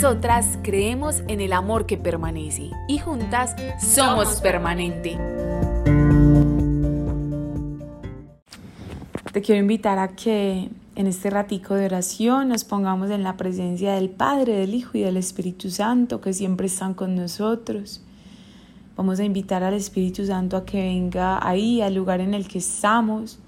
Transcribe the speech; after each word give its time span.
Nosotras 0.00 0.60
creemos 0.62 1.24
en 1.26 1.40
el 1.40 1.52
amor 1.52 1.84
que 1.84 1.96
permanece 1.96 2.70
y 2.86 2.98
juntas 2.98 3.56
somos 3.80 4.40
permanente. 4.40 5.18
Te 9.32 9.42
quiero 9.42 9.60
invitar 9.60 9.98
a 9.98 10.14
que 10.14 10.70
en 10.94 11.06
este 11.08 11.30
ratico 11.30 11.74
de 11.74 11.86
oración 11.86 12.50
nos 12.50 12.62
pongamos 12.62 13.10
en 13.10 13.24
la 13.24 13.36
presencia 13.36 13.94
del 13.94 14.08
Padre, 14.08 14.58
del 14.58 14.74
Hijo 14.74 14.96
y 14.96 15.00
del 15.00 15.16
Espíritu 15.16 15.68
Santo 15.68 16.20
que 16.20 16.32
siempre 16.32 16.68
están 16.68 16.94
con 16.94 17.16
nosotros. 17.16 18.00
Vamos 18.96 19.18
a 19.18 19.24
invitar 19.24 19.64
al 19.64 19.74
Espíritu 19.74 20.24
Santo 20.24 20.56
a 20.56 20.64
que 20.64 20.80
venga 20.80 21.44
ahí, 21.44 21.82
al 21.82 21.96
lugar 21.96 22.20
en 22.20 22.34
el 22.34 22.46
que 22.46 22.58
estamos. 22.58 23.40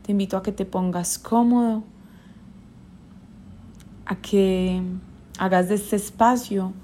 Te 0.00 0.12
invito 0.12 0.38
a 0.38 0.42
que 0.42 0.52
te 0.52 0.64
pongas 0.64 1.18
cómodo, 1.18 1.84
a 4.06 4.16
que 4.16 4.82
hagas 5.40 5.70
de 5.70 5.76
este 5.76 5.96
espacio 5.96 6.74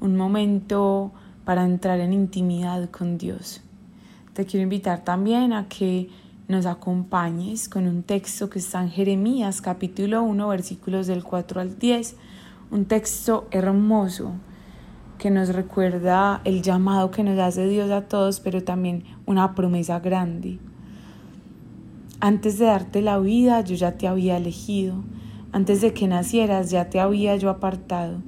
un 0.00 0.16
momento 0.16 1.12
para 1.44 1.66
entrar 1.66 2.00
en 2.00 2.14
intimidad 2.14 2.88
con 2.88 3.18
Dios. 3.18 3.60
Te 4.32 4.46
quiero 4.46 4.64
invitar 4.64 5.04
también 5.04 5.52
a 5.52 5.68
que 5.68 6.08
nos 6.48 6.64
acompañes 6.64 7.68
con 7.68 7.86
un 7.86 8.02
texto 8.02 8.48
que 8.48 8.58
está 8.58 8.82
en 8.82 8.88
Jeremías 8.88 9.60
capítulo 9.60 10.22
1 10.22 10.48
versículos 10.48 11.08
del 11.08 11.22
4 11.22 11.60
al 11.60 11.78
10, 11.78 12.16
un 12.70 12.86
texto 12.86 13.46
hermoso 13.50 14.32
que 15.18 15.30
nos 15.30 15.50
recuerda 15.50 16.40
el 16.46 16.62
llamado 16.62 17.10
que 17.10 17.22
nos 17.22 17.38
hace 17.38 17.68
Dios 17.68 17.90
a 17.90 18.08
todos, 18.08 18.40
pero 18.40 18.64
también 18.64 19.04
una 19.26 19.54
promesa 19.54 20.00
grande. 20.00 20.58
Antes 22.18 22.58
de 22.58 22.64
darte 22.64 23.02
la 23.02 23.18
vida, 23.18 23.60
yo 23.60 23.74
ya 23.74 23.98
te 23.98 24.08
había 24.08 24.38
elegido. 24.38 24.94
Antes 25.52 25.80
de 25.80 25.92
que 25.92 26.06
nacieras, 26.06 26.70
ya 26.70 26.90
te 26.90 27.00
había 27.00 27.36
yo 27.36 27.50
apartado. 27.50 28.22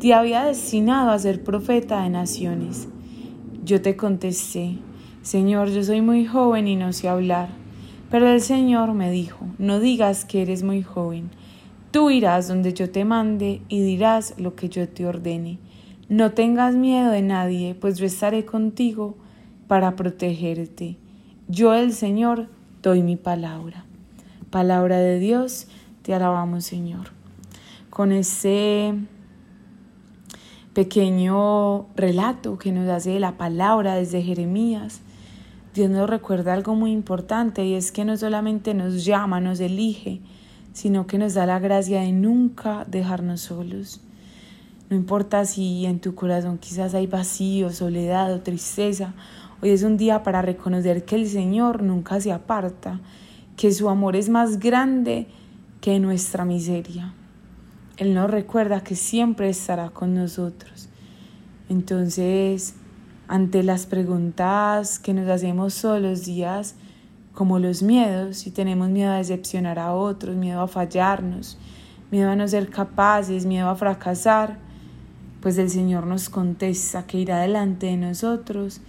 Te 0.00 0.14
había 0.14 0.44
destinado 0.44 1.10
a 1.10 1.18
ser 1.18 1.42
profeta 1.42 2.02
de 2.02 2.10
naciones. 2.10 2.88
Yo 3.64 3.82
te 3.82 3.96
contesté, 3.96 4.78
Señor, 5.22 5.70
yo 5.70 5.82
soy 5.82 6.00
muy 6.00 6.24
joven 6.24 6.68
y 6.68 6.76
no 6.76 6.92
sé 6.92 7.08
hablar. 7.08 7.48
Pero 8.10 8.28
el 8.28 8.40
Señor 8.40 8.94
me 8.94 9.10
dijo, 9.10 9.44
no 9.58 9.80
digas 9.80 10.24
que 10.24 10.40
eres 10.40 10.62
muy 10.62 10.82
joven. 10.82 11.30
Tú 11.90 12.10
irás 12.10 12.48
donde 12.48 12.72
yo 12.72 12.90
te 12.90 13.04
mande 13.04 13.60
y 13.68 13.82
dirás 13.82 14.34
lo 14.38 14.54
que 14.54 14.68
yo 14.68 14.88
te 14.88 15.04
ordene. 15.04 15.58
No 16.08 16.32
tengas 16.32 16.74
miedo 16.74 17.10
de 17.10 17.22
nadie, 17.22 17.74
pues 17.74 17.98
yo 17.98 18.06
estaré 18.06 18.44
contigo 18.44 19.16
para 19.66 19.96
protegerte. 19.96 20.96
Yo, 21.48 21.74
el 21.74 21.92
Señor, 21.92 22.48
doy 22.82 23.02
mi 23.02 23.16
palabra. 23.16 23.84
Palabra 24.50 24.98
de 24.98 25.18
Dios, 25.18 25.66
te 26.08 26.14
alabamos, 26.14 26.64
Señor. 26.64 27.08
Con 27.90 28.12
ese 28.12 28.94
pequeño 30.72 31.88
relato 31.96 32.56
que 32.56 32.72
nos 32.72 32.88
hace 32.88 33.20
la 33.20 33.36
palabra 33.36 33.96
desde 33.96 34.22
Jeremías, 34.22 35.02
Dios 35.74 35.90
nos 35.90 36.08
recuerda 36.08 36.54
algo 36.54 36.74
muy 36.74 36.92
importante 36.92 37.62
y 37.66 37.74
es 37.74 37.92
que 37.92 38.06
no 38.06 38.16
solamente 38.16 38.72
nos 38.72 39.04
llama, 39.04 39.38
nos 39.40 39.60
elige, 39.60 40.22
sino 40.72 41.06
que 41.06 41.18
nos 41.18 41.34
da 41.34 41.44
la 41.44 41.58
gracia 41.58 42.00
de 42.00 42.12
nunca 42.12 42.86
dejarnos 42.86 43.42
solos. 43.42 44.00
No 44.88 44.96
importa 44.96 45.44
si 45.44 45.84
en 45.84 46.00
tu 46.00 46.14
corazón 46.14 46.56
quizás 46.56 46.94
hay 46.94 47.06
vacío, 47.06 47.70
soledad 47.70 48.32
o 48.32 48.40
tristeza. 48.40 49.12
Hoy 49.60 49.68
es 49.68 49.82
un 49.82 49.98
día 49.98 50.22
para 50.22 50.40
reconocer 50.40 51.04
que 51.04 51.16
el 51.16 51.28
Señor 51.28 51.82
nunca 51.82 52.18
se 52.18 52.32
aparta, 52.32 52.98
que 53.58 53.72
su 53.72 53.90
amor 53.90 54.16
es 54.16 54.30
más 54.30 54.58
grande 54.58 55.26
que 55.80 55.98
nuestra 56.00 56.44
miseria. 56.44 57.14
Él 57.96 58.14
nos 58.14 58.30
recuerda 58.30 58.82
que 58.82 58.94
siempre 58.94 59.48
estará 59.48 59.90
con 59.90 60.14
nosotros. 60.14 60.88
Entonces, 61.68 62.74
ante 63.26 63.62
las 63.62 63.86
preguntas 63.86 64.98
que 64.98 65.14
nos 65.14 65.28
hacemos 65.28 65.80
todos 65.80 66.00
los 66.00 66.24
días, 66.24 66.76
como 67.34 67.58
los 67.58 67.82
miedos, 67.82 68.38
si 68.38 68.50
tenemos 68.50 68.88
miedo 68.88 69.12
a 69.12 69.18
decepcionar 69.18 69.78
a 69.78 69.94
otros, 69.94 70.36
miedo 70.36 70.60
a 70.60 70.68
fallarnos, 70.68 71.58
miedo 72.10 72.30
a 72.30 72.36
no 72.36 72.48
ser 72.48 72.70
capaces, 72.70 73.46
miedo 73.46 73.68
a 73.68 73.76
fracasar, 73.76 74.58
pues 75.40 75.58
el 75.58 75.70
Señor 75.70 76.06
nos 76.06 76.30
contesta 76.30 77.06
que 77.06 77.18
irá 77.18 77.40
delante 77.40 77.86
de 77.86 77.96
nosotros, 77.96 78.80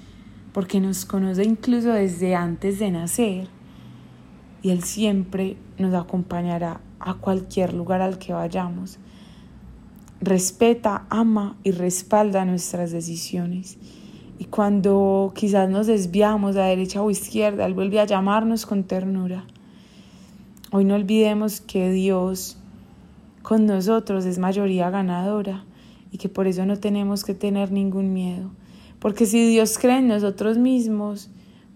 porque 0.54 0.80
nos 0.80 1.06
conoce 1.06 1.44
incluso 1.44 1.90
desde 1.90 2.36
antes 2.36 2.80
de 2.80 2.92
nacer, 2.92 3.48
y 4.62 4.72
Él 4.72 4.84
siempre 4.84 5.58
nos 5.78 5.94
acompañará 5.94 6.82
a 7.00 7.14
cualquier 7.16 7.74
lugar 7.74 8.02
al 8.02 8.18
que 8.18 8.34
vayamos. 8.34 9.00
Respeta, 10.22 11.06
ama 11.10 11.56
y 11.64 11.72
respalda 11.72 12.44
nuestras 12.46 12.92
decisiones. 12.92 13.78
Y 14.38 14.46
cuando 14.46 15.32
quizás 15.36 15.70
nos 15.70 15.88
desviamos 15.88 16.56
a 16.56 16.64
derecha 16.64 17.02
o 17.02 17.10
izquierda, 17.10 17.66
Él 17.66 17.74
vuelve 17.74 18.00
a 18.00 18.06
llamarnos 18.06 18.66
con 18.66 18.84
ternura. 18.84 19.46
Hoy 20.72 20.86
no 20.86 20.96
olvidemos 20.96 21.62
que 21.62 21.90
Dios 21.92 22.58
con 23.42 23.66
nosotros 23.66 24.26
es 24.26 24.38
mayoría 24.38 24.90
ganadora 24.90 25.64
y 26.12 26.18
que 26.18 26.30
por 26.30 26.48
eso 26.48 26.66
no 26.66 26.78
tenemos 26.78 27.24
que 27.24 27.34
tener 27.34 27.72
ningún 27.72 28.14
miedo. 28.14 28.52
Porque 29.00 29.26
si 29.26 29.48
Dios 29.50 29.78
cree 29.78 30.00
en 30.00 30.10
nosotros 30.10 30.58
mismos, 30.58 31.30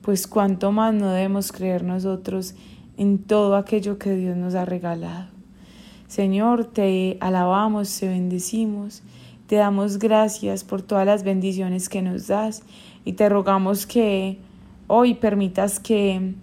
pues 0.03 0.27
cuánto 0.27 0.71
más 0.73 0.93
no 0.93 1.09
debemos 1.09 1.51
creer 1.53 1.83
nosotros 1.83 2.55
en 2.97 3.19
todo 3.19 3.55
aquello 3.55 3.97
que 3.97 4.13
Dios 4.15 4.35
nos 4.35 4.53
ha 4.53 4.65
regalado. 4.65 5.29
Señor, 6.07 6.65
te 6.65 7.17
alabamos, 7.21 7.97
te 7.99 8.09
bendecimos, 8.09 9.01
te 9.47 9.55
damos 9.55 9.97
gracias 9.97 10.65
por 10.65 10.81
todas 10.81 11.05
las 11.05 11.23
bendiciones 11.23 11.87
que 11.87 12.01
nos 12.01 12.27
das 12.27 12.63
y 13.05 13.13
te 13.13 13.29
rogamos 13.29 13.87
que 13.87 14.37
hoy 14.87 15.13
permitas 15.15 15.79
que, 15.79 16.33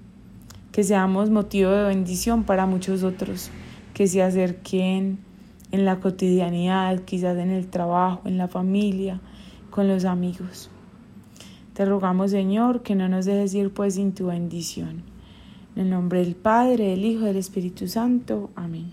que 0.73 0.83
seamos 0.83 1.29
motivo 1.29 1.71
de 1.71 1.85
bendición 1.85 2.45
para 2.45 2.65
muchos 2.65 3.03
otros, 3.03 3.51
que 3.93 4.09
se 4.09 4.23
acerquen 4.23 5.19
en 5.71 5.85
la 5.85 6.01
cotidianidad, 6.01 7.01
quizás 7.01 7.37
en 7.37 7.51
el 7.51 7.69
trabajo, 7.69 8.23
en 8.25 8.39
la 8.39 8.49
familia, 8.49 9.21
con 9.71 9.87
los 9.87 10.07
amigos. 10.07 10.71
Te 11.81 11.87
rogamos, 11.87 12.33
Señor, 12.33 12.83
que 12.83 12.95
no 12.95 13.09
nos 13.09 13.25
dejes 13.25 13.55
ir 13.55 13.73
pues 13.73 13.95
sin 13.95 14.13
tu 14.13 14.27
bendición. 14.27 15.03
En 15.75 15.85
el 15.85 15.89
nombre 15.89 16.23
del 16.23 16.35
Padre, 16.35 16.89
del 16.89 17.07
Hijo 17.07 17.25
del 17.25 17.39
Espíritu 17.39 17.89
Santo. 17.89 18.51
Amén. 18.55 18.93